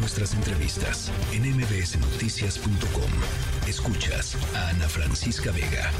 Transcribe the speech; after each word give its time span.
nuestras 0.00 0.32
entrevistas 0.34 1.12
en 1.32 1.42
mbsnoticias.com. 1.42 3.10
Escuchas 3.68 4.36
a 4.56 4.70
Ana 4.70 4.88
Francisca 4.88 5.52
Vega. 5.52 5.90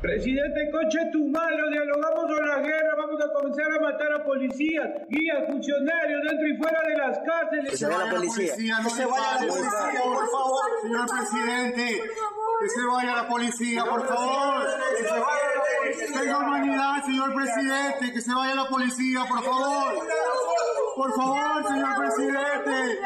Presidente, 0.00 0.70
coche 0.70 0.98
tu 1.12 1.28
malo, 1.28 1.68
dialogamos 1.70 2.24
con 2.24 2.48
la 2.48 2.60
guerra, 2.60 2.94
vamos 2.96 3.20
a 3.20 3.32
comenzar 3.34 3.66
a 3.72 3.80
matar 3.80 4.12
a 4.12 4.24
policías, 4.24 4.88
guías, 5.10 5.44
funcionarios 5.46 6.22
dentro 6.22 6.48
y 6.48 6.56
fuera 6.56 6.80
de 6.88 6.96
las 6.96 7.18
cárceles. 7.18 7.70
Que 7.70 7.76
se 7.76 7.86
vaya 7.86 8.04
la 8.04 8.14
policía. 8.14 8.54
Que 8.82 8.90
se 8.90 9.04
vaya 9.04 9.32
la 9.34 9.46
policía, 9.48 10.02
por 10.04 10.30
favor, 10.30 10.64
señor 10.82 11.06
presidente. 11.08 12.02
Que 12.60 12.68
se 12.68 12.86
vaya 12.86 13.16
la 13.16 13.28
policía, 13.28 13.84
por 13.84 14.08
favor. 14.08 14.66
Que 14.96 15.02
se 15.02 15.10
vaya 15.10 15.46
la 15.54 15.62
policía. 15.82 16.20
Tenga 16.20 16.38
humanidad, 16.38 17.04
señor 17.04 17.34
presidente. 17.34 18.12
Que 18.12 18.20
se 18.20 18.34
vaya 18.34 18.54
la 18.54 18.68
policía, 18.68 19.24
por 19.28 19.42
favor. 19.42 20.06
Por 20.98 21.14
favor, 21.14 21.62
señor 21.62 21.96
presidente. 21.96 22.98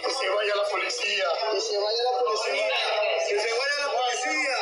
Que 0.00 0.10
se 0.12 0.28
vaya 0.30 0.54
la 0.54 0.62
policía. 0.70 1.26
Que 1.50 1.60
se 1.60 1.76
vaya 1.76 2.02
la 2.04 2.18
policía. 2.22 2.68
Que 3.26 3.40
se 3.40 3.50
vaya 3.50 3.76
la 3.80 3.90
policía. 3.90 4.54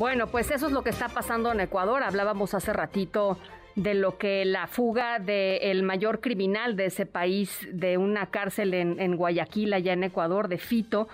Bueno, 0.00 0.28
pues 0.28 0.50
eso 0.50 0.66
es 0.66 0.72
lo 0.72 0.82
que 0.82 0.88
está 0.88 1.10
pasando 1.10 1.52
en 1.52 1.60
Ecuador. 1.60 2.02
Hablábamos 2.02 2.54
hace 2.54 2.72
ratito 2.72 3.36
de 3.76 3.92
lo 3.92 4.16
que 4.16 4.46
la 4.46 4.66
fuga 4.66 5.18
del 5.18 5.82
mayor 5.82 6.22
criminal 6.22 6.74
de 6.74 6.86
ese 6.86 7.04
país, 7.04 7.68
de 7.70 7.98
una 7.98 8.30
cárcel 8.30 8.72
en, 8.72 8.98
en 8.98 9.18
Guayaquil, 9.18 9.74
allá 9.74 9.92
en 9.92 10.04
Ecuador, 10.04 10.48
de 10.48 10.56
Fito, 10.56 11.06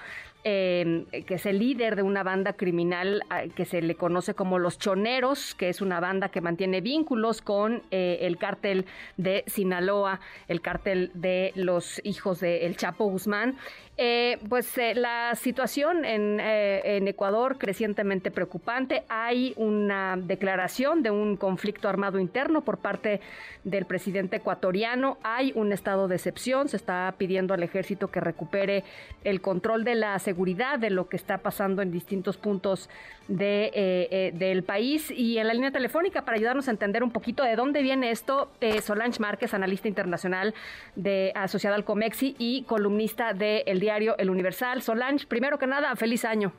eh, 0.48 1.06
que 1.26 1.34
es 1.34 1.44
el 1.46 1.58
líder 1.58 1.96
de 1.96 2.02
una 2.02 2.22
banda 2.22 2.52
criminal 2.52 3.24
eh, 3.36 3.50
que 3.56 3.64
se 3.64 3.82
le 3.82 3.96
conoce 3.96 4.34
como 4.34 4.60
Los 4.60 4.78
Choneros, 4.78 5.56
que 5.56 5.68
es 5.68 5.80
una 5.80 5.98
banda 5.98 6.28
que 6.28 6.40
mantiene 6.40 6.80
vínculos 6.80 7.42
con 7.42 7.82
eh, 7.90 8.18
el 8.20 8.38
cártel 8.38 8.86
de 9.16 9.42
Sinaloa, 9.48 10.20
el 10.46 10.60
cártel 10.60 11.10
de 11.14 11.50
los 11.56 12.00
hijos 12.04 12.38
de 12.38 12.64
El 12.64 12.76
Chapo 12.76 13.06
Guzmán. 13.06 13.56
Eh, 13.98 14.38
pues 14.50 14.76
eh, 14.76 14.94
la 14.94 15.34
situación 15.36 16.04
en, 16.04 16.38
en, 16.38 17.08
Ecuador 17.08 17.56
crecientemente 17.56 18.30
preocupante. 18.30 19.04
Hay 19.08 19.54
una 19.56 20.18
declaración 20.18 21.02
de 21.02 21.10
un 21.10 21.38
conflicto 21.38 21.88
armado 21.88 22.18
interno 22.18 22.60
por 22.60 22.76
parte 22.76 23.22
del 23.64 23.86
presidente 23.86 24.36
ecuatoriano. 24.36 25.16
Hay 25.22 25.52
un 25.54 25.72
estado 25.72 26.08
de 26.08 26.16
excepción. 26.16 26.68
Se 26.68 26.76
está 26.76 27.14
pidiendo 27.16 27.54
al 27.54 27.62
ejército 27.62 28.08
que 28.08 28.20
recupere 28.20 28.84
el 29.24 29.40
control 29.40 29.82
de 29.82 29.94
la 29.94 30.18
seguridad 30.18 30.35
de 30.36 30.90
lo 30.90 31.08
que 31.08 31.16
está 31.16 31.38
pasando 31.38 31.82
en 31.82 31.90
distintos 31.90 32.36
puntos 32.36 32.88
de, 33.28 34.32
del 34.34 34.62
país. 34.62 35.10
Y 35.10 35.38
en 35.38 35.46
la 35.46 35.54
línea 35.54 35.70
telefónica, 35.70 36.24
para 36.24 36.36
ayudarnos 36.36 36.68
a 36.68 36.70
entender 36.70 37.02
un 37.02 37.10
poquito 37.10 37.42
de 37.42 37.56
dónde 37.56 37.82
viene 37.82 38.10
esto, 38.10 38.50
Solange 38.82 39.18
Márquez, 39.20 39.54
analista 39.54 39.88
internacional 39.88 40.54
de 40.94 41.32
asociada 41.34 41.76
al 41.76 41.84
Comexi 41.84 42.36
y 42.38 42.62
columnista 42.64 43.32
de 43.32 43.64
El 43.66 43.80
diario 43.80 44.16
El 44.18 44.30
Universal. 44.30 44.82
Solange, 44.82 45.26
primero 45.26 45.58
que 45.58 45.66
nada, 45.66 45.96
feliz 45.96 46.24
año. 46.24 46.52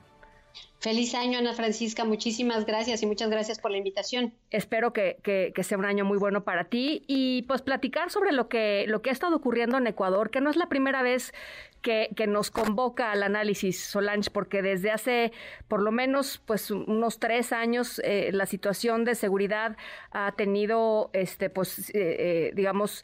Feliz 0.79 1.15
año, 1.15 1.39
Ana 1.39 1.53
Francisca. 1.53 2.05
Muchísimas 2.05 2.65
gracias 2.65 3.01
y 3.01 3.07
muchas 3.07 3.29
gracias 3.29 3.59
por 3.59 3.71
la 3.71 3.77
invitación. 3.77 4.33
Espero 4.51 4.93
que, 4.93 5.17
que, 5.23 5.63
sea 5.63 5.77
un 5.77 5.85
año 5.85 6.05
muy 6.05 6.19
bueno 6.19 6.43
para 6.43 6.65
ti 6.65 7.03
y 7.07 7.41
pues 7.43 7.63
platicar 7.63 8.11
sobre 8.11 8.31
lo 8.31 8.47
que, 8.47 8.85
lo 8.87 9.01
que 9.01 9.09
ha 9.09 9.13
estado 9.13 9.35
ocurriendo 9.35 9.77
en 9.77 9.87
Ecuador, 9.87 10.29
que 10.29 10.39
no 10.39 10.51
es 10.51 10.55
la 10.55 10.69
primera 10.69 11.01
vez 11.01 11.33
que, 11.81 12.09
que, 12.15 12.27
nos 12.27 12.51
convoca 12.51 13.11
al 13.11 13.23
análisis, 13.23 13.83
Solange, 13.83 14.29
porque 14.29 14.61
desde 14.61 14.91
hace 14.91 15.31
por 15.67 15.81
lo 15.81 15.91
menos 15.91 16.41
pues 16.45 16.71
unos 16.71 17.19
tres 17.19 17.53
años 17.53 18.01
eh, 18.03 18.29
la 18.33 18.45
situación 18.45 19.05
de 19.05 19.15
seguridad 19.15 19.77
ha 20.11 20.31
tenido, 20.33 21.09
este, 21.13 21.49
pues, 21.49 21.89
eh, 21.89 21.93
eh, 21.95 22.51
digamos, 22.55 23.03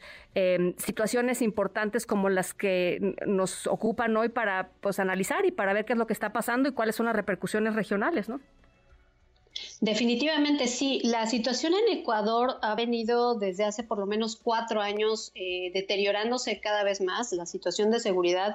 situaciones 0.78 1.42
importantes 1.42 2.06
como 2.06 2.28
las 2.28 2.54
que 2.54 3.14
nos 3.24 3.68
ocupan 3.68 4.16
hoy 4.16 4.30
para 4.30 4.70
pues 4.80 4.98
analizar 4.98 5.46
y 5.46 5.52
para 5.52 5.72
ver 5.72 5.84
qué 5.84 5.92
es 5.92 5.98
lo 5.98 6.08
que 6.08 6.12
está 6.12 6.32
pasando 6.32 6.68
y 6.68 6.72
cuáles 6.72 6.96
son 6.96 7.06
las 7.06 7.14
repercusiones 7.14 7.63
regionales, 7.72 8.28
¿no? 8.28 8.40
Definitivamente 9.80 10.66
sí. 10.66 11.00
La 11.04 11.26
situación 11.26 11.74
en 11.74 11.98
Ecuador 11.98 12.58
ha 12.62 12.74
venido 12.74 13.34
desde 13.34 13.64
hace 13.64 13.84
por 13.84 13.98
lo 13.98 14.06
menos 14.06 14.36
cuatro 14.36 14.80
años 14.80 15.30
eh, 15.34 15.70
deteriorándose 15.72 16.60
cada 16.60 16.84
vez 16.84 17.00
más. 17.00 17.32
La 17.32 17.46
situación 17.46 17.90
de 17.90 18.00
seguridad 18.00 18.54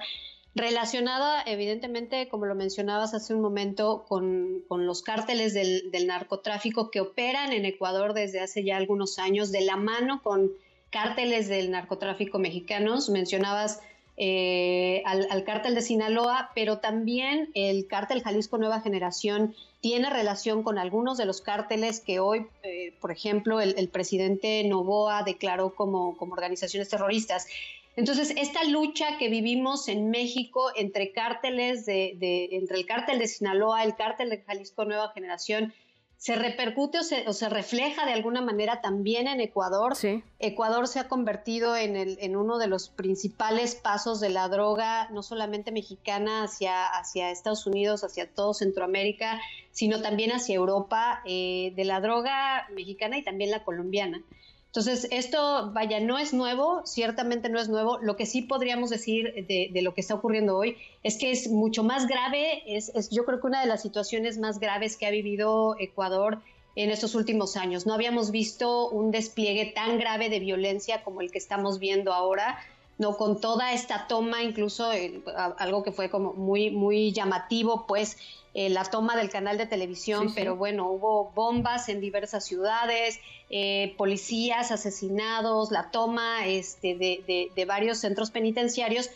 relacionada 0.55 1.43
evidentemente, 1.43 2.27
como 2.27 2.45
lo 2.45 2.55
mencionabas 2.55 3.13
hace 3.13 3.33
un 3.33 3.41
momento, 3.41 4.05
con, 4.07 4.63
con 4.67 4.85
los 4.85 5.01
cárteles 5.03 5.53
del, 5.53 5.91
del, 5.91 6.07
narcotráfico 6.07 6.89
que 6.89 7.01
operan 7.01 7.53
en 7.53 7.65
Ecuador 7.65 8.13
desde 8.13 8.41
hace 8.41 8.63
ya 8.63 8.77
algunos 8.77 9.19
años, 9.19 9.51
de 9.51 9.61
la 9.61 9.77
mano 9.77 10.21
con 10.21 10.51
cárteles 10.89 11.47
del 11.47 11.71
narcotráfico 11.71 12.39
mexicanos. 12.39 13.09
Mencionabas 13.09 13.81
eh, 14.21 15.01
al, 15.05 15.45
cártel 15.45 15.75
de 15.75 15.81
Sinaloa, 15.81 16.51
pero 16.53 16.79
también 16.79 17.51
el 17.53 17.87
cártel 17.87 18.21
Jalisco 18.21 18.57
Nueva 18.57 18.81
Generación 18.81 19.55
tiene 19.79 20.09
relación 20.09 20.61
con 20.61 20.77
algunos 20.77 21.17
de 21.17 21.25
los 21.25 21.39
cárteles 21.39 22.01
que 22.01 22.19
hoy, 22.19 22.45
eh, 22.63 22.93
por 22.99 23.11
ejemplo, 23.11 23.61
el, 23.61 23.87
presidente 23.87 24.61
Novoa 24.65 25.23
declaró 25.23 25.73
como, 25.73 26.17
como 26.17 26.33
organizaciones 26.33 26.89
terroristas. 26.89 27.47
Entonces, 27.95 28.33
esta 28.35 28.65
lucha 28.65 29.17
que 29.17 29.29
vivimos 29.29 29.87
en 29.87 30.09
México 30.09 30.69
entre 30.75 31.13
cárteles, 31.13 31.85
de, 31.85 32.15
de, 32.17 32.49
entre 32.51 32.77
el 32.77 32.85
cártel 32.85 33.19
de 33.19 33.27
Sinaloa, 33.27 33.85
el 33.85 33.95
cártel 33.95 34.29
de 34.31 34.41
Jalisco 34.41 34.83
Nueva 34.83 35.13
Generación, 35.13 35.73
se 36.19 36.35
repercute 36.35 36.99
o 36.99 37.03
se, 37.03 37.25
o 37.29 37.33
se, 37.33 37.47
refleja 37.47 38.05
de 38.05 38.11
alguna 38.11 38.41
manera 38.41 38.81
también 38.81 39.29
en 39.29 39.39
Ecuador. 39.39 39.95
Sí. 39.95 40.21
Ecuador 40.39 40.89
se 40.89 40.99
ha 40.99 41.07
convertido 41.07 41.77
en, 41.77 41.95
el, 41.95 42.17
en, 42.19 42.35
uno 42.35 42.57
de 42.57 42.67
los 42.67 42.89
principales 42.89 43.75
pasos 43.75 44.19
de 44.19 44.27
la 44.27 44.49
droga, 44.49 45.07
no 45.11 45.23
solamente 45.23 45.71
mexicana 45.71 46.43
hacia, 46.43 46.87
hacia 46.87 47.31
Estados 47.31 47.65
Unidos, 47.65 48.03
hacia 48.03 48.29
todo 48.29 48.53
Centroamérica, 48.53 49.39
sino 49.71 50.01
también 50.01 50.33
hacia 50.33 50.55
Europa, 50.55 51.21
eh, 51.23 51.71
de 51.77 51.85
la 51.85 52.01
droga 52.01 52.67
mexicana 52.75 53.17
y 53.17 53.23
también 53.23 53.49
la 53.49 53.63
colombiana. 53.63 54.21
Entonces, 54.69 55.07
esto, 55.09 55.71
vaya, 55.73 55.99
no 55.99 56.19
es 56.19 56.31
nuevo, 56.31 56.83
ciertamente 56.85 57.49
no 57.49 57.59
es 57.59 57.69
nuevo. 57.69 57.97
Lo 58.03 58.15
que 58.15 58.27
sí 58.27 58.43
podríamos 58.43 58.91
decir 58.91 59.33
de, 59.47 59.71
de 59.73 59.81
lo 59.81 59.95
que 59.95 60.01
está 60.01 60.13
ocurriendo 60.13 60.55
hoy 60.55 60.77
es 61.01 61.17
que 61.17 61.31
es 61.31 61.49
mucho 61.49 61.83
más 61.83 62.05
grave, 62.05 62.61
es, 62.67 62.89
es, 62.93 63.09
yo 63.09 63.25
creo 63.25 63.41
que 63.41 63.47
una 63.47 63.61
de 63.61 63.67
las 63.67 63.81
situaciones 63.81 64.37
más 64.37 64.59
graves 64.59 64.95
que 64.95 65.07
ha 65.07 65.11
vivido 65.11 65.75
Ecuador 65.79 66.39
en 66.75 66.91
estos 66.91 67.15
últimos 67.15 67.57
años. 67.57 67.87
No 67.87 67.95
habíamos 67.95 68.29
visto 68.29 68.89
un 68.89 69.09
despliegue 69.09 69.65
tan 69.73 69.97
grave 69.97 70.29
de 70.29 70.39
violencia 70.39 71.03
como 71.03 71.21
el 71.21 71.31
que 71.31 71.39
estamos 71.39 71.79
viendo 71.79 72.13
ahora. 72.13 72.59
No, 72.99 73.17
con 73.17 73.41
toda 73.41 73.73
esta 73.73 74.07
toma, 74.07 74.43
incluso 74.43 74.91
eh, 74.91 75.23
algo 75.57 75.83
que 75.83 75.91
fue 75.91 76.09
como 76.09 76.33
muy, 76.33 76.69
muy 76.69 77.11
llamativo, 77.13 77.87
pues 77.87 78.17
eh, 78.53 78.69
la 78.69 78.83
toma 78.83 79.15
del 79.15 79.29
canal 79.29 79.57
de 79.57 79.67
televisión, 79.67 80.23
sí, 80.23 80.27
sí. 80.29 80.33
pero 80.35 80.55
bueno, 80.55 80.89
hubo 80.89 81.31
bombas 81.33 81.87
en 81.87 82.01
diversas 82.01 82.45
ciudades, 82.45 83.19
eh, 83.49 83.95
policías 83.97 84.71
asesinados, 84.71 85.71
la 85.71 85.91
toma 85.91 86.45
este, 86.45 86.95
de, 86.95 87.23
de, 87.25 87.51
de, 87.55 87.65
varios 87.65 87.99
centros 87.99 88.31
penitenciarios 88.31 89.09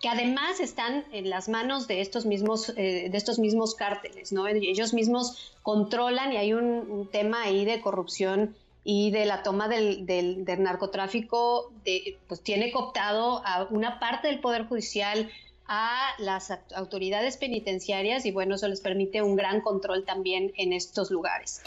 que 0.00 0.08
además 0.08 0.60
están 0.60 1.04
en 1.12 1.30
las 1.30 1.48
manos 1.48 1.88
de 1.88 2.00
estos 2.00 2.26
mismos, 2.26 2.70
eh, 2.76 3.08
de 3.10 3.16
estos 3.18 3.38
mismos 3.38 3.74
cárteles, 3.74 4.32
¿no? 4.32 4.46
Ellos 4.46 4.94
mismos 4.94 5.54
controlan 5.62 6.32
y 6.32 6.36
hay 6.36 6.52
un, 6.52 6.64
un 6.64 7.10
tema 7.10 7.42
ahí 7.42 7.64
de 7.64 7.80
corrupción 7.80 8.54
y 8.88 9.10
de 9.10 9.26
la 9.26 9.42
toma 9.42 9.68
del, 9.68 10.06
del, 10.06 10.44
narcotráfico, 10.62 11.72
pues 12.28 12.40
tiene 12.40 12.70
cooptado 12.70 13.42
a 13.44 13.66
una 13.70 13.98
parte 13.98 14.28
del 14.28 14.38
Poder 14.38 14.66
Judicial, 14.66 15.28
a 15.66 16.10
las 16.18 16.52
autoridades 16.72 17.36
penitenciarias 17.36 18.24
y 18.26 18.30
bueno, 18.30 18.54
eso 18.54 18.68
les 18.68 18.80
permite 18.80 19.22
un 19.22 19.34
gran 19.34 19.60
control 19.60 20.04
también 20.04 20.52
en 20.56 20.72
estos 20.72 21.10
lugares. 21.10 21.64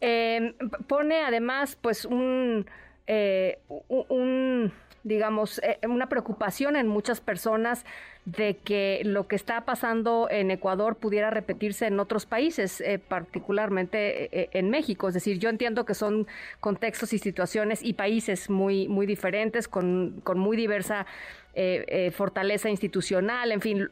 Eh, 0.00 0.54
pone 0.86 1.22
además 1.24 1.76
pues 1.80 2.04
un, 2.04 2.64
eh, 3.08 3.58
un 3.88 4.72
digamos, 5.04 5.60
eh, 5.62 5.78
una 5.86 6.08
preocupación 6.08 6.76
en 6.76 6.86
muchas 6.86 7.20
personas 7.20 7.84
de 8.26 8.58
que 8.58 9.00
lo 9.04 9.26
que 9.26 9.36
está 9.36 9.62
pasando 9.62 10.28
en 10.30 10.50
Ecuador 10.50 10.96
pudiera 10.96 11.30
repetirse 11.30 11.86
en 11.86 11.98
otros 11.98 12.26
países, 12.26 12.80
eh, 12.80 12.98
particularmente 12.98 14.42
eh, 14.42 14.50
en 14.52 14.68
México. 14.68 15.08
Es 15.08 15.14
decir, 15.14 15.38
yo 15.38 15.48
entiendo 15.48 15.84
que 15.84 15.94
son 15.94 16.26
contextos 16.60 17.12
y 17.12 17.18
situaciones 17.18 17.82
y 17.82 17.94
países 17.94 18.50
muy, 18.50 18.88
muy 18.88 19.06
diferentes, 19.06 19.68
con, 19.68 20.20
con 20.22 20.38
muy 20.38 20.56
diversa 20.56 21.06
eh, 21.52 22.12
fortaleza 22.14 22.70
institucional, 22.70 23.50
en 23.50 23.60
fin, 23.60 23.88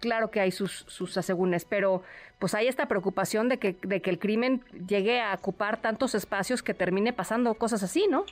claro 0.00 0.32
que 0.32 0.40
hay 0.40 0.50
sus, 0.50 0.84
sus 0.88 1.16
asegúnes, 1.16 1.64
pero 1.64 2.02
pues 2.40 2.52
hay 2.54 2.66
esta 2.66 2.86
preocupación 2.86 3.48
de 3.48 3.58
que, 3.58 3.76
de 3.82 4.02
que 4.02 4.10
el 4.10 4.18
crimen 4.18 4.64
llegue 4.88 5.20
a 5.20 5.32
ocupar 5.34 5.80
tantos 5.80 6.16
espacios 6.16 6.64
que 6.64 6.74
termine 6.74 7.12
pasando 7.12 7.54
cosas 7.54 7.84
así, 7.84 8.08
¿no? 8.10 8.24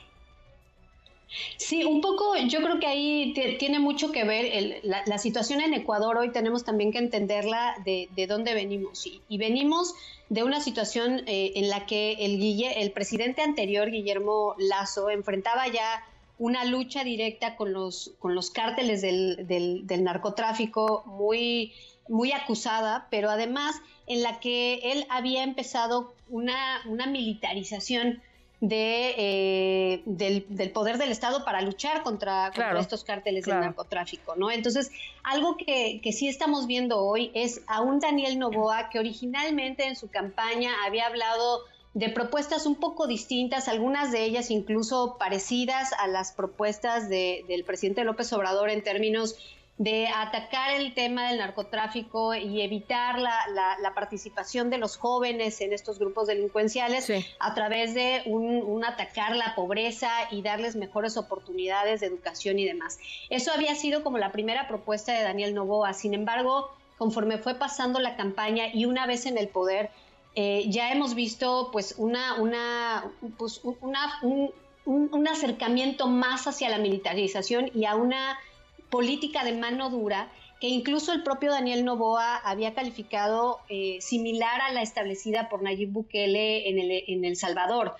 Sí, 1.57 1.83
un 1.83 2.01
poco, 2.01 2.35
yo 2.37 2.61
creo 2.61 2.79
que 2.79 2.87
ahí 2.87 3.33
tiene 3.59 3.79
mucho 3.79 4.11
que 4.11 4.23
ver 4.23 4.81
la, 4.83 5.17
situación 5.17 5.61
en 5.61 5.73
Ecuador. 5.73 6.17
Hoy 6.17 6.31
tenemos 6.31 6.63
también 6.63 6.91
que 6.91 6.99
entenderla 6.99 7.75
de, 7.83 8.27
dónde 8.27 8.53
venimos. 8.53 9.05
Y, 9.27 9.37
venimos 9.37 9.95
de 10.29 10.43
una 10.43 10.61
situación 10.61 11.23
eh, 11.27 11.53
en 11.55 11.69
la 11.69 11.85
que 11.85 12.13
el, 12.19 12.41
el 12.75 12.91
presidente 12.91 13.41
anterior, 13.41 13.89
Guillermo 13.89 14.55
Lazo, 14.57 15.09
enfrentaba 15.09 15.67
ya 15.67 16.03
una 16.37 16.65
lucha 16.65 17.03
directa 17.03 17.55
con 17.55 17.73
los, 17.73 18.11
cárteles 18.53 19.01
del, 19.01 19.47
del, 19.47 20.03
narcotráfico 20.03 21.03
muy, 21.05 21.73
muy 22.07 22.31
acusada, 22.33 23.07
pero 23.09 23.29
además 23.29 23.75
en 24.07 24.21
la 24.21 24.39
que 24.39 24.91
él 24.91 25.05
había 25.09 25.43
empezado 25.43 26.13
una 26.29 27.07
militarización 27.07 28.21
de, 28.67 29.13
eh, 29.17 30.03
del, 30.05 30.71
poder 30.71 30.97
del 30.97 31.11
Estado 31.11 31.45
para 31.45 31.61
luchar 31.61 32.03
contra, 32.03 32.51
estos 32.79 33.03
cárteles 33.03 33.45
del 33.45 33.59
narcotráfico, 33.59 34.35
¿no? 34.35 34.51
Entonces, 34.51 34.91
algo 35.23 35.57
que, 35.57 35.99
que, 36.01 36.11
sí 36.11 36.27
estamos 36.27 36.67
viendo 36.67 36.99
hoy 36.99 37.31
es 37.33 37.61
a 37.67 37.81
un 37.81 37.99
Daniel 37.99 38.39
Novoa 38.39 38.89
que 38.89 38.99
originalmente 38.99 39.87
en 39.87 39.95
su 39.95 40.09
campaña 40.09 40.71
había 40.85 41.07
hablado 41.07 41.63
de 41.95 42.09
propuestas 42.09 42.65
un 42.65 42.75
poco 42.75 43.07
distintas, 43.07 43.69
algunas 43.69 44.11
de 44.11 44.25
ellas 44.25 44.51
incluso 44.51 45.15
parecidas 45.17 45.93
a 45.93 46.07
las 46.07 46.33
propuestas 46.33 47.07
del 47.07 47.63
presidente 47.65 48.03
López 48.03 48.31
Obrador 48.33 48.69
en 48.69 48.83
términos 48.83 49.37
de 49.77 50.07
atacar 50.07 50.71
el 50.71 50.93
tema 50.93 51.27
del 51.27 51.39
narcotráfico 51.39 52.33
y 52.33 52.61
evitar 52.61 53.19
la, 53.19 53.91
participación 53.93 54.69
de 54.69 54.77
los 54.77 54.97
jóvenes 54.97 55.59
en 55.61 55.73
estos 55.73 55.99
grupos 55.99 56.27
delincuenciales 56.27 57.11
a 57.39 57.53
través 57.53 57.93
de 57.93 58.23
un, 58.25 58.83
atacar 58.85 59.35
la 59.35 59.53
pobreza 59.55 60.09
y 60.31 60.41
darles 60.41 60.75
mejores 60.75 61.17
oportunidades 61.17 62.01
de 62.01 62.07
educación 62.07 62.59
y 62.59 62.65
demás. 62.65 62.99
Eso 63.29 63.51
había 63.51 63.75
sido 63.75 64.03
como 64.03 64.17
la 64.17 64.31
primera 64.31 64.67
propuesta 64.67 65.11
de 65.13 65.23
Daniel 65.23 65.53
Novoa. 65.53 65.93
Sin 65.93 66.13
embargo, 66.13 66.69
conforme 66.97 67.37
fue 67.37 67.55
pasando 67.55 67.99
la 67.99 68.15
campaña 68.15 68.67
y 68.73 68.85
una 68.85 69.05
vez 69.07 69.25
en 69.25 69.37
el 69.37 69.49
poder, 69.49 69.89
eh, 70.35 70.65
ya 70.67 70.91
hemos 70.91 71.15
visto 71.15 71.69
pues 71.71 71.95
una, 71.97 72.35
una, 72.35 73.11
pues, 73.37 73.61
una 73.63 74.19
un 74.85 75.27
acercamiento 75.27 76.07
más 76.07 76.45
hacia 76.45 76.69
la 76.69 76.77
militarización 76.77 77.71
y 77.73 77.85
a 77.85 77.95
una 77.95 78.37
política 78.95 79.43
de 79.43 79.51
mano 79.51 79.89
dura 79.89 80.31
que 80.61 80.69
incluso 80.69 81.11
el 81.11 81.21
propio 81.21 81.51
Daniel 81.51 81.83
Novoa 81.83 82.37
había 82.37 82.73
calificado 82.73 83.59
eh, 83.67 83.97
similar 83.99 84.61
a 84.61 84.71
la 84.71 84.83
establecida 84.83 85.49
por 85.49 85.61
Nayib 85.61 85.91
Bukele 85.91 86.69
en 86.69 86.79
el, 86.79 87.03
en 87.05 87.25
el 87.25 87.35
Salvador. 87.35 87.97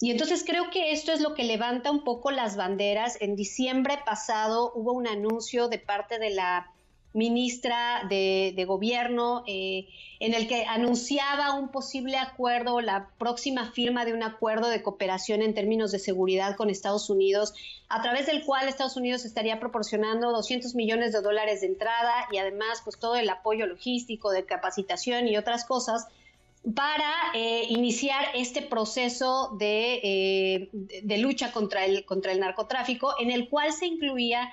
Y 0.00 0.10
entonces 0.10 0.44
creo 0.46 0.70
que 0.70 0.92
esto 0.92 1.12
es 1.12 1.20
lo 1.20 1.34
que 1.34 1.44
levanta 1.44 1.90
un 1.90 2.02
poco 2.02 2.30
las 2.30 2.56
banderas. 2.56 3.20
En 3.20 3.36
diciembre 3.36 3.98
pasado 4.06 4.72
hubo 4.74 4.92
un 4.94 5.06
anuncio 5.06 5.68
de 5.68 5.80
parte 5.80 6.18
de 6.18 6.30
la 6.30 6.72
ministra 7.14 8.04
de, 8.08 8.64
Gobierno, 8.66 9.42
eh, 9.46 9.88
en 10.20 10.34
el 10.34 10.46
que 10.46 10.64
anunciaba 10.66 11.54
un 11.54 11.68
posible 11.68 12.16
acuerdo, 12.16 12.80
la 12.80 13.08
próxima 13.18 13.70
firma 13.72 14.04
de 14.04 14.12
un 14.12 14.22
acuerdo 14.22 14.68
de 14.68 14.82
cooperación 14.82 15.42
en 15.42 15.54
términos 15.54 15.90
de 15.90 15.98
seguridad 15.98 16.56
con 16.56 16.70
Estados 16.70 17.08
Unidos, 17.08 17.54
a 17.88 18.02
través 18.02 18.26
del 18.26 18.44
cual 18.44 18.68
Estados 18.68 18.96
Unidos 18.96 19.24
estaría 19.24 19.58
proporcionando 19.58 20.30
200 20.32 20.74
millones 20.74 21.12
de 21.12 21.22
dólares 21.22 21.62
de 21.62 21.68
entrada 21.68 22.26
y 22.30 22.38
además 22.38 22.82
pues 22.84 22.98
todo 22.98 23.16
el 23.16 23.28
apoyo 23.30 23.66
logístico, 23.66 24.30
de 24.30 24.44
capacitación 24.44 25.28
y 25.28 25.36
otras 25.36 25.64
cosas 25.64 26.06
para 26.74 27.10
eh, 27.34 27.64
iniciar 27.68 28.26
este 28.34 28.62
proceso 28.62 29.56
de, 29.58 30.00
eh, 30.02 31.18
lucha 31.18 31.52
contra 31.52 31.84
el 31.84 32.40
narcotráfico, 32.40 33.14
en 33.18 33.30
el 33.30 33.48
cual 33.48 33.72
se 33.72 33.86
incluía 33.86 34.50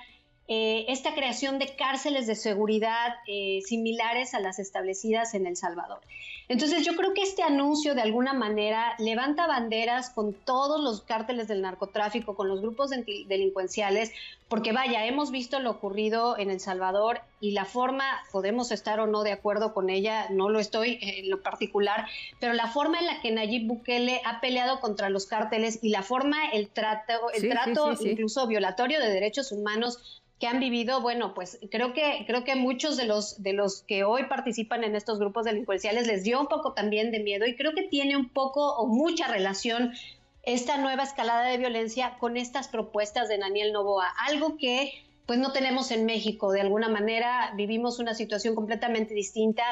eh, 0.48 0.86
esta 0.88 1.14
creación 1.14 1.58
de 1.58 1.74
cárceles 1.74 2.26
de 2.26 2.36
seguridad 2.36 3.16
eh, 3.26 3.60
similares 3.64 4.34
a 4.34 4.40
las 4.40 4.58
establecidas 4.58 5.34
en 5.34 5.46
El 5.46 5.56
Salvador. 5.56 6.00
Entonces 6.48 6.84
yo 6.86 6.94
creo 6.94 7.12
que 7.12 7.22
este 7.22 7.42
anuncio 7.42 7.96
de 7.96 8.02
alguna 8.02 8.32
manera 8.32 8.94
levanta 8.98 9.48
banderas 9.48 10.10
con 10.10 10.32
todos 10.32 10.80
los 10.80 11.02
cárteles 11.02 11.48
del 11.48 11.62
narcotráfico, 11.62 12.36
con 12.36 12.48
los 12.48 12.60
grupos 12.60 12.90
delincuenciales, 12.90 14.12
porque 14.48 14.70
vaya, 14.70 15.04
hemos 15.06 15.32
visto 15.32 15.58
lo 15.58 15.72
ocurrido 15.72 16.38
en 16.38 16.50
El 16.50 16.60
Salvador 16.60 17.22
y 17.40 17.50
la 17.50 17.64
forma, 17.64 18.04
podemos 18.30 18.70
estar 18.70 19.00
o 19.00 19.08
no 19.08 19.24
de 19.24 19.32
acuerdo 19.32 19.74
con 19.74 19.90
ella, 19.90 20.28
no 20.30 20.48
lo 20.48 20.60
estoy 20.60 21.00
en 21.02 21.28
lo 21.28 21.42
particular, 21.42 22.06
pero 22.38 22.52
la 22.52 22.68
forma 22.68 23.00
en 23.00 23.06
la 23.06 23.20
que 23.20 23.32
Nayib 23.32 23.66
Bukele 23.66 24.20
ha 24.24 24.40
peleado 24.40 24.78
contra 24.78 25.10
los 25.10 25.26
cárteles 25.26 25.80
y 25.82 25.88
la 25.88 26.02
forma, 26.02 26.48
el 26.52 26.68
trato, 26.68 27.12
el 27.34 27.48
trato 27.48 27.92
incluso 28.00 28.46
violatorio 28.46 29.00
de 29.00 29.10
derechos 29.10 29.50
humanos 29.50 30.22
que 30.38 30.46
han 30.46 30.60
vivido, 30.60 31.00
bueno, 31.00 31.32
pues 31.32 31.58
creo 31.70 31.94
que 31.94 32.24
creo 32.26 32.44
que 32.44 32.56
muchos 32.56 32.96
de 32.96 33.06
los 33.06 33.42
de 33.42 33.54
los 33.54 33.82
que 33.82 34.04
hoy 34.04 34.24
participan 34.24 34.84
en 34.84 34.94
estos 34.94 35.18
grupos 35.18 35.46
delincuenciales 35.46 36.06
les 36.06 36.24
dio 36.24 36.40
un 36.40 36.46
poco 36.48 36.74
también 36.74 37.10
de 37.10 37.20
miedo 37.20 37.46
y 37.46 37.56
creo 37.56 37.72
que 37.74 37.84
tiene 37.84 38.16
un 38.16 38.28
poco 38.28 38.76
o 38.76 38.86
mucha 38.86 39.28
relación 39.28 39.94
esta 40.42 40.76
nueva 40.76 41.02
escalada 41.02 41.46
de 41.46 41.58
violencia 41.58 42.18
con 42.18 42.36
estas 42.36 42.68
propuestas 42.68 43.28
de 43.28 43.38
Daniel 43.38 43.72
Novoa, 43.72 44.12
algo 44.28 44.56
que 44.58 44.92
pues 45.26 45.40
no 45.40 45.52
tenemos 45.52 45.90
en 45.90 46.06
México, 46.06 46.52
de 46.52 46.60
alguna 46.60 46.88
manera 46.88 47.52
vivimos 47.56 47.98
una 47.98 48.14
situación 48.14 48.54
completamente 48.54 49.12
distinta. 49.12 49.64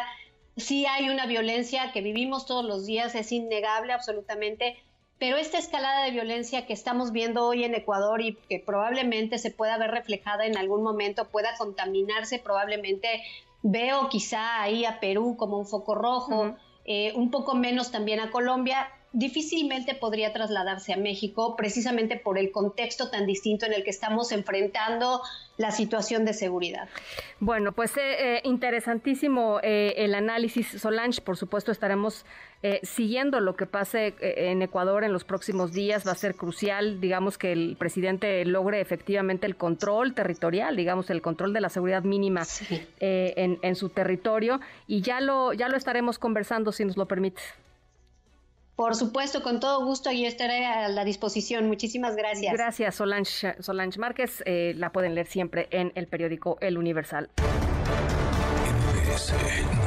Sí 0.56 0.84
hay 0.86 1.08
una 1.10 1.26
violencia 1.26 1.92
que 1.92 2.00
vivimos 2.00 2.46
todos 2.46 2.64
los 2.64 2.86
días, 2.86 3.14
es 3.14 3.30
innegable 3.30 3.92
absolutamente, 3.92 4.76
pero 5.18 5.36
esta 5.36 5.58
escalada 5.58 6.04
de 6.04 6.10
violencia 6.10 6.66
que 6.66 6.72
estamos 6.72 7.12
viendo 7.12 7.46
hoy 7.46 7.64
en 7.64 7.74
Ecuador 7.74 8.20
y 8.20 8.34
que 8.48 8.58
probablemente 8.58 9.38
se 9.38 9.50
pueda 9.50 9.78
ver 9.78 9.90
reflejada 9.90 10.46
en 10.46 10.56
algún 10.56 10.82
momento, 10.82 11.28
pueda 11.28 11.56
contaminarse, 11.56 12.38
probablemente 12.38 13.22
veo 13.62 14.08
quizá 14.08 14.60
ahí 14.62 14.84
a 14.84 15.00
Perú 15.00 15.36
como 15.38 15.58
un 15.58 15.66
foco 15.66 15.94
rojo, 15.94 16.56
eh, 16.84 17.12
un 17.14 17.30
poco 17.30 17.54
menos 17.54 17.90
también 17.90 18.20
a 18.20 18.30
Colombia, 18.30 18.88
difícilmente 19.14 19.94
podría 19.94 20.32
trasladarse 20.32 20.92
a 20.92 20.96
México 20.96 21.54
precisamente 21.56 22.16
por 22.16 22.36
el 22.36 22.50
contexto 22.50 23.10
tan 23.10 23.26
distinto 23.26 23.64
en 23.64 23.72
el 23.72 23.84
que 23.84 23.90
estamos 23.90 24.32
enfrentando 24.32 25.22
la 25.56 25.70
situación 25.70 26.24
de 26.24 26.32
seguridad. 26.34 26.88
Bueno, 27.38 27.70
pues 27.70 27.96
eh, 27.96 28.00
eh, 28.18 28.40
interesantísimo 28.42 29.60
eh, 29.62 29.94
el 29.98 30.16
análisis, 30.16 30.66
Solange. 30.66 31.20
Por 31.20 31.36
supuesto, 31.36 31.70
estaremos 31.72 32.26
siguiendo 32.82 33.40
lo 33.40 33.56
que 33.56 33.66
pase 33.66 34.14
en 34.20 34.62
Ecuador 34.62 35.04
en 35.04 35.12
los 35.12 35.24
próximos 35.24 35.74
días. 35.74 36.06
Va 36.06 36.12
a 36.12 36.14
ser 36.14 36.34
crucial, 36.34 36.98
digamos, 36.98 37.36
que 37.36 37.52
el 37.52 37.76
presidente 37.78 38.42
logre 38.46 38.80
efectivamente 38.80 39.46
el 39.46 39.54
control 39.54 40.14
territorial, 40.14 40.74
digamos, 40.74 41.10
el 41.10 41.20
control 41.20 41.52
de 41.52 41.60
la 41.60 41.68
seguridad 41.68 42.04
mínima 42.04 42.44
en, 43.00 43.58
en 43.60 43.76
su 43.76 43.90
territorio. 43.90 44.60
Y 44.86 45.02
ya 45.02 45.20
lo, 45.20 45.52
ya 45.52 45.68
lo 45.68 45.76
estaremos 45.76 46.18
conversando, 46.18 46.72
si 46.72 46.86
nos 46.86 46.96
lo 46.96 47.04
permite. 47.04 47.42
Por 48.76 48.96
supuesto, 48.96 49.42
con 49.42 49.60
todo 49.60 49.84
gusto, 49.84 50.10
y 50.10 50.26
estaré 50.26 50.66
a 50.66 50.88
la 50.88 51.04
disposición. 51.04 51.68
Muchísimas 51.68 52.16
gracias. 52.16 52.52
Gracias, 52.52 52.96
Solange, 52.96 53.54
Solange 53.62 53.98
Márquez. 54.00 54.42
Eh, 54.46 54.74
la 54.76 54.90
pueden 54.90 55.14
leer 55.14 55.28
siempre 55.28 55.68
en 55.70 55.92
el 55.94 56.08
periódico 56.08 56.58
El 56.60 56.76
Universal. 56.76 57.30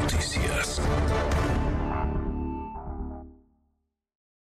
Noticias. 0.03 0.81